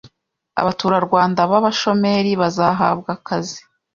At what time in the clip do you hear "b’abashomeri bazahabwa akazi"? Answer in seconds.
1.51-3.59